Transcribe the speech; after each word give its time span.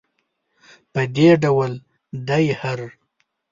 په 0.93 1.01
دې 1.15 1.29
ډول 1.43 1.71
دی 2.27 2.45
هر. 2.59 2.79